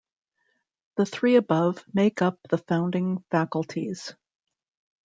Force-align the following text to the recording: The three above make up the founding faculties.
The 0.97 1.05
three 1.05 1.35
above 1.35 1.85
make 1.93 2.23
up 2.23 2.39
the 2.49 2.57
founding 2.57 3.23
faculties. 3.29 4.15